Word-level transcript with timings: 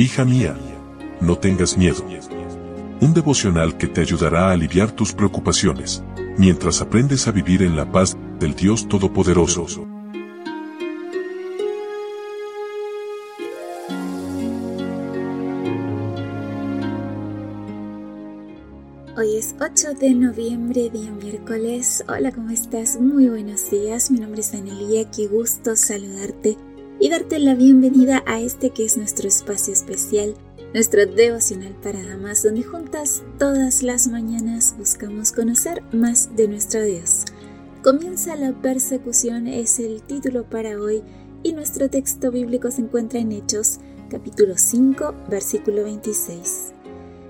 Hija 0.00 0.24
mía, 0.24 0.56
no 1.20 1.38
tengas 1.38 1.76
miedo. 1.76 2.04
Un 3.00 3.14
devocional 3.14 3.76
que 3.76 3.88
te 3.88 4.00
ayudará 4.00 4.46
a 4.46 4.52
aliviar 4.52 4.92
tus 4.92 5.12
preocupaciones, 5.12 6.04
mientras 6.36 6.80
aprendes 6.80 7.26
a 7.26 7.32
vivir 7.32 7.64
en 7.64 7.74
la 7.74 7.90
paz 7.90 8.16
del 8.38 8.54
Dios 8.54 8.86
Todopoderoso. 8.86 9.88
Hoy 19.16 19.36
es 19.36 19.56
8 19.60 19.94
de 19.94 20.14
noviembre, 20.14 20.90
día 20.90 21.10
miércoles. 21.10 22.04
Hola, 22.08 22.30
¿cómo 22.30 22.50
estás? 22.50 23.00
Muy 23.00 23.28
buenos 23.28 23.68
días. 23.68 24.12
Mi 24.12 24.20
nombre 24.20 24.42
es 24.42 24.54
Anelia. 24.54 25.10
Qué 25.10 25.26
gusto 25.26 25.74
saludarte 25.74 26.56
y 27.00 27.10
darte 27.10 27.38
la 27.38 27.54
bienvenida 27.54 28.24
a 28.26 28.40
este 28.40 28.70
que 28.70 28.84
es 28.84 28.96
nuestro 28.96 29.28
espacio 29.28 29.72
especial, 29.72 30.34
nuestro 30.74 31.06
devocional 31.06 31.74
para 31.82 32.02
damas, 32.02 32.42
donde 32.42 32.64
juntas 32.64 33.22
todas 33.38 33.82
las 33.82 34.08
mañanas 34.08 34.74
buscamos 34.76 35.32
conocer 35.32 35.82
más 35.92 36.34
de 36.34 36.48
nuestro 36.48 36.82
Dios. 36.82 37.24
Comienza 37.82 38.34
la 38.34 38.52
persecución 38.52 39.46
es 39.46 39.78
el 39.78 40.02
título 40.02 40.44
para 40.44 40.80
hoy 40.80 41.02
y 41.44 41.52
nuestro 41.52 41.88
texto 41.88 42.32
bíblico 42.32 42.70
se 42.72 42.82
encuentra 42.82 43.20
en 43.20 43.30
Hechos, 43.30 43.78
capítulo 44.10 44.54
5, 44.56 45.14
versículo 45.30 45.84
26. 45.84 46.72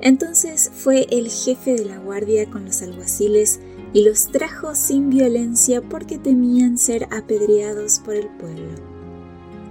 Entonces 0.00 0.70
fue 0.72 1.06
el 1.10 1.28
jefe 1.28 1.74
de 1.74 1.84
la 1.84 1.98
guardia 1.98 2.48
con 2.48 2.64
los 2.64 2.80
alguaciles 2.80 3.60
y 3.92 4.04
los 4.04 4.28
trajo 4.28 4.74
sin 4.74 5.10
violencia 5.10 5.82
porque 5.82 6.18
temían 6.18 6.78
ser 6.78 7.06
apedreados 7.10 7.98
por 7.98 8.14
el 8.14 8.28
pueblo 8.38 8.89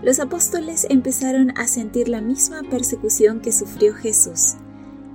los 0.02 0.20
apóstoles 0.20 0.88
empezaron 0.90 1.52
a 1.58 1.68
sentir 1.68 2.08
la 2.10 2.22
misma 2.22 2.64
persecución 2.64 3.42
que 3.42 3.52
sufrió 3.52 3.94
Jesús. 3.94 4.56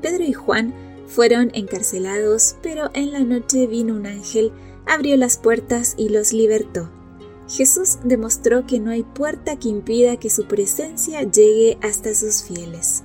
Pedro 0.03 0.25
y 0.25 0.33
Juan 0.33 0.75
fueron 1.07 1.51
encarcelados, 1.55 2.57
pero 2.63 2.91
en 2.95 3.13
la 3.13 3.21
noche 3.21 3.67
vino 3.67 3.95
un 3.95 4.07
ángel, 4.07 4.53
abrió 4.87 5.17
las 5.17 5.37
puertas 5.37 5.95
y 5.97 6.11
los 6.11 6.33
libertó. 6.33 6.91
Jesús 7.49 7.99
demostró 8.05 8.67
que 8.67 8.81
no 8.81 8.91
hay 8.91 9.03
puerta 9.03 9.59
que 9.59 9.69
impida 9.69 10.17
que 10.17 10.31
su 10.31 10.47
presencia 10.47 11.23
llegue 11.23 11.79
hasta 11.83 12.15
sus 12.15 12.43
fieles. 12.43 13.05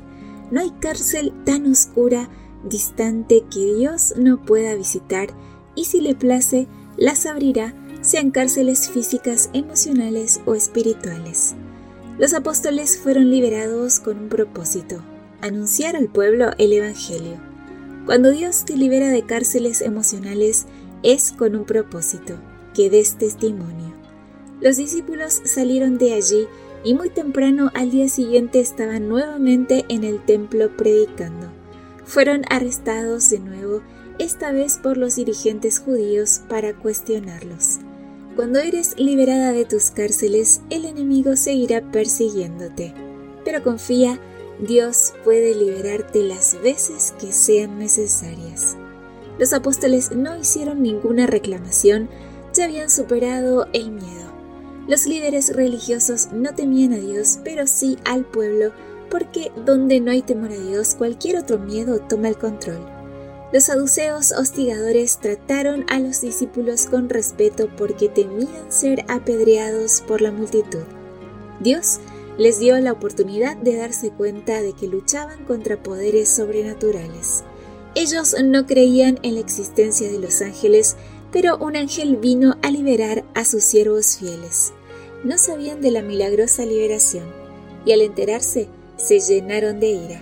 No 0.52 0.62
hay 0.62 0.72
cárcel 0.80 1.34
tan 1.46 1.70
oscura, 1.70 2.30
distante, 2.64 3.44
que 3.52 3.76
Dios 3.76 4.14
no 4.18 4.44
pueda 4.44 4.76
visitar 4.76 5.30
y 5.76 5.86
si 5.86 6.02
le 6.02 6.16
place, 6.16 6.68
las 6.98 7.26
abrirá, 7.26 7.74
sean 8.02 8.32
cárceles 8.32 8.90
físicas, 8.90 9.50
emocionales 9.54 10.42
o 10.46 10.56
espirituales. 10.56 11.56
Los 12.20 12.34
apóstoles 12.34 12.98
fueron 12.98 13.32
liberados 13.32 14.02
con 14.02 14.20
un 14.20 14.28
propósito, 14.28 15.02
anunciar 15.40 15.96
al 15.96 16.10
pueblo 16.10 16.52
el 16.58 16.74
Evangelio. 16.74 17.40
Cuando 18.06 18.32
Dios 18.32 18.66
te 18.66 18.76
libera 18.76 19.08
de 19.08 19.26
cárceles 19.26 19.80
emocionales 19.80 20.66
es 21.02 21.32
con 21.32 21.56
un 21.56 21.64
propósito, 21.64 22.34
que 22.76 22.90
des 22.90 23.18
testimonio. 23.18 23.94
Los 24.60 24.76
discípulos 24.76 25.42
salieron 25.46 25.98
de 25.98 26.14
allí 26.14 26.46
y 26.84 26.94
muy 26.94 27.10
temprano 27.10 27.72
al 27.74 27.90
día 27.90 28.10
siguiente 28.10 28.60
estaban 28.60 29.08
nuevamente 29.08 29.86
en 29.88 30.04
el 30.04 30.20
templo 30.26 30.76
predicando. 30.76 31.48
Fueron 32.04 32.42
arrestados 32.50 33.30
de 33.30 33.40
nuevo, 33.40 33.82
esta 34.18 34.52
vez 34.52 34.78
por 34.78 34.98
los 34.98 35.16
dirigentes 35.16 35.80
judíos 35.80 36.42
para 36.50 36.74
cuestionarlos. 36.74 37.79
Cuando 38.40 38.60
eres 38.60 38.98
liberada 38.98 39.52
de 39.52 39.66
tus 39.66 39.92
cárceles, 39.92 40.62
el 40.70 40.86
enemigo 40.86 41.36
seguirá 41.36 41.82
persiguiéndote. 41.82 42.94
Pero 43.44 43.62
confía, 43.62 44.18
Dios 44.66 45.12
puede 45.26 45.54
liberarte 45.54 46.24
las 46.24 46.58
veces 46.62 47.14
que 47.20 47.34
sean 47.34 47.78
necesarias. 47.80 48.78
Los 49.38 49.52
apóstoles 49.52 50.16
no 50.16 50.38
hicieron 50.38 50.82
ninguna 50.82 51.28
reclamación, 51.28 52.08
ya 52.54 52.64
habían 52.64 52.90
superado 52.90 53.68
el 53.74 53.92
miedo. 53.92 54.32
Los 54.88 55.06
líderes 55.06 55.54
religiosos 55.54 56.30
no 56.32 56.56
temían 56.56 56.94
a 56.94 56.98
Dios, 56.98 57.40
pero 57.44 57.68
sí 57.68 57.98
al 58.06 58.24
pueblo, 58.24 58.72
porque 59.10 59.52
donde 59.66 60.00
no 60.00 60.12
hay 60.12 60.22
temor 60.22 60.54
a 60.54 60.58
Dios, 60.58 60.96
cualquier 60.96 61.40
otro 61.40 61.60
miedo 61.60 62.00
toma 62.08 62.30
el 62.30 62.38
control. 62.38 62.99
Los 63.52 63.64
saduceos 63.64 64.32
hostigadores 64.32 65.18
trataron 65.18 65.86
a 65.90 66.00
los 66.00 66.22
discípulos 66.22 66.86
con 66.86 67.10
respeto 67.10 67.68
porque 67.78 68.08
temían 68.08 68.72
ser 68.72 69.06
apedreados 69.08 70.02
por 70.02 70.22
la 70.22 70.32
multitud. 70.32 70.84
Dios 71.60 72.00
les 72.38 72.60
dio 72.60 72.80
la 72.80 72.92
oportunidad 72.92 73.58
de 73.58 73.76
darse 73.76 74.12
cuenta 74.12 74.62
de 74.62 74.74
que 74.74 74.88
luchaban 74.88 75.46
contra 75.46 75.82
poderes 75.82 76.30
sobrenaturales. 76.30 77.44
Ellos 77.96 78.36
no 78.44 78.68
creían 78.68 79.20
en 79.24 79.34
la 79.34 79.42
existencia 79.42 80.12
de 80.12 80.20
los 80.20 80.42
ángeles, 80.42 80.96
pero 81.32 81.58
un 81.58 81.76
ángel 81.76 82.18
vino 82.18 82.56
a 82.62 82.70
liberar 82.70 83.26
a 83.34 83.46
sus 83.46 83.64
siervos 83.64 84.18
fieles. 84.18 84.74
No 85.24 85.38
sabían 85.40 85.82
de 85.82 85.92
la 85.92 86.04
milagrosa 86.04 86.66
liberación, 86.66 87.26
y 87.84 87.94
al 87.94 88.02
enterarse 88.02 88.70
se 88.98 89.20
llenaron 89.20 89.80
de 89.80 89.90
ira. 89.90 90.22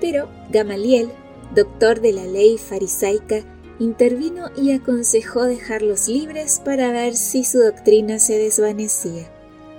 Pero 0.00 0.28
Gamaliel, 0.50 1.10
doctor 1.54 2.00
de 2.00 2.12
la 2.12 2.26
ley 2.26 2.58
farisaica, 2.58 3.44
intervino 3.78 4.50
y 4.56 4.72
aconsejó 4.72 5.44
dejarlos 5.44 6.08
libres 6.08 6.60
para 6.64 6.92
ver 6.92 7.14
si 7.14 7.44
su 7.44 7.58
doctrina 7.58 8.18
se 8.18 8.38
desvanecía. 8.38 9.30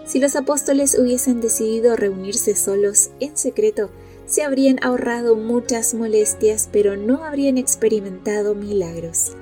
Si 0.05 0.19
los 0.19 0.35
apóstoles 0.35 0.97
hubiesen 0.99 1.39
decidido 1.39 1.95
reunirse 1.95 2.55
solos 2.55 3.11
en 3.19 3.37
secreto, 3.37 3.89
se 4.25 4.43
habrían 4.43 4.77
ahorrado 4.81 5.35
muchas 5.35 5.93
molestias, 5.93 6.69
pero 6.71 6.97
no 6.97 7.23
habrían 7.23 7.57
experimentado 7.57 8.55
milagros. 8.55 9.33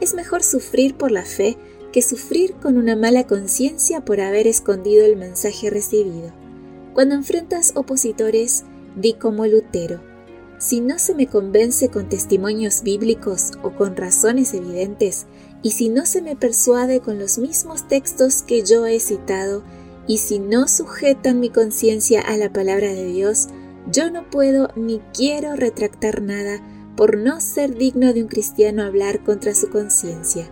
Es 0.00 0.14
mejor 0.14 0.42
sufrir 0.42 0.96
por 0.96 1.10
la 1.10 1.24
fe 1.24 1.56
que 1.92 2.02
sufrir 2.02 2.54
con 2.54 2.76
una 2.76 2.96
mala 2.96 3.26
conciencia 3.26 4.04
por 4.04 4.20
haber 4.20 4.46
escondido 4.46 5.04
el 5.04 5.16
mensaje 5.16 5.70
recibido. 5.70 6.32
Cuando 6.94 7.14
enfrentas 7.14 7.72
opositores, 7.76 8.64
di 8.96 9.14
como 9.14 9.46
Lutero, 9.46 10.00
si 10.58 10.80
no 10.80 10.98
se 10.98 11.14
me 11.14 11.26
convence 11.26 11.88
con 11.88 12.08
testimonios 12.08 12.82
bíblicos 12.82 13.52
o 13.62 13.70
con 13.70 13.96
razones 13.96 14.54
evidentes, 14.54 15.26
y 15.62 15.72
si 15.72 15.88
no 15.88 16.06
se 16.06 16.22
me 16.22 16.36
persuade 16.36 17.00
con 17.00 17.18
los 17.18 17.38
mismos 17.38 17.88
textos 17.88 18.42
que 18.42 18.62
yo 18.62 18.86
he 18.86 19.00
citado, 19.00 19.62
y 20.06 20.18
si 20.18 20.38
no 20.38 20.68
sujetan 20.68 21.38
mi 21.38 21.50
conciencia 21.50 22.20
a 22.20 22.36
la 22.36 22.52
palabra 22.52 22.88
de 22.88 23.04
Dios, 23.04 23.48
yo 23.90 24.10
no 24.10 24.28
puedo 24.28 24.70
ni 24.74 25.00
quiero 25.14 25.54
retractar 25.54 26.22
nada 26.22 26.60
por 26.96 27.16
no 27.16 27.40
ser 27.40 27.76
digno 27.76 28.12
de 28.12 28.22
un 28.22 28.28
cristiano 28.28 28.82
hablar 28.82 29.22
contra 29.22 29.54
su 29.54 29.70
conciencia. 29.70 30.50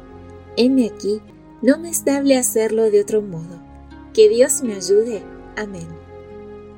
Heme 0.57 0.87
aquí, 0.87 1.21
no 1.63 1.79
me 1.79 1.91
es 1.91 2.05
dable 2.05 2.37
hacerlo 2.37 2.91
de 2.91 3.01
otro 3.01 3.23
modo. 3.23 3.63
Que 4.15 4.29
Dios 4.29 4.63
me 4.63 4.75
ayude. 4.75 5.23
Amén. 5.57 5.89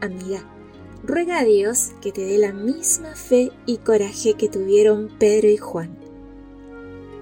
Amiga, 0.01 0.43
ruega 1.03 1.41
a 1.41 1.45
Dios 1.45 1.93
que 2.01 2.13
te 2.13 2.23
dé 2.23 2.39
la 2.39 2.53
misma 2.53 3.15
fe 3.15 3.53
y 3.67 3.79
coraje 3.79 4.35
que 4.35 4.49
tuvieron 4.49 5.11
Pedro 5.19 5.49
y 5.49 5.57
Juan. 5.57 5.97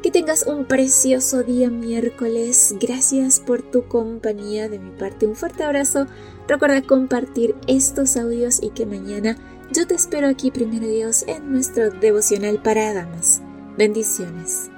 Que 0.03 0.11
tengas 0.11 0.47
un 0.47 0.67
precioso 0.67 1.43
día 1.43 1.69
miércoles. 1.69 2.77
Gracias 2.81 3.41
por 3.41 3.63
tu 3.63 3.89
compañía. 3.89 4.69
De 4.69 4.79
mi 4.79 4.91
parte, 4.91 5.27
un 5.27 5.35
fuerte 5.35 5.65
abrazo. 5.65 6.07
Recuerda 6.47 6.83
compartir 6.83 7.57
estos 7.67 8.17
audios 8.17 8.63
y 8.63 8.71
que 8.71 8.87
mañana 8.87 9.37
yo 9.73 9.87
te 9.87 9.95
espero 9.95 10.29
aquí, 10.29 10.51
primero 10.51 10.87
Dios, 10.87 11.25
en 11.27 11.51
nuestro 11.51 11.91
devocional 11.91 12.63
para 12.63 12.95
damas. 12.95 13.43
Bendiciones. 13.77 14.71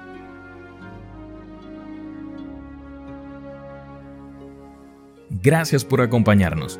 Gracias 5.41 5.85
por 5.85 6.01
acompañarnos. 6.01 6.79